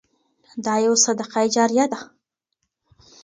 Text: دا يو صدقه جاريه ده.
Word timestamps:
دا 0.65 0.75
يو 0.85 0.93
صدقه 1.05 1.41
جاريه 1.55 1.85
ده. 1.93 1.99